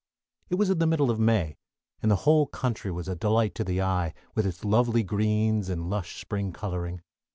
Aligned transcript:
It 0.49 0.55
was 0.55 0.71
in 0.71 0.79
the 0.79 0.87
middle 0.87 1.11
of 1.11 1.19
May, 1.19 1.57
and 2.01 2.09
the 2.09 2.15
whole 2.25 2.47
country 2.47 2.89
was 2.89 3.07
a 3.07 3.13
delight 3.15 3.53
to 3.53 3.63
the 3.63 3.83
eye, 3.83 4.15
with 4.33 4.47
its 4.47 4.65
lovely 4.65 5.03
greens 5.03 5.69
and 5.69 5.91
lush 5.91 6.19
spring 6.19 6.51
coloring. 6.53 7.03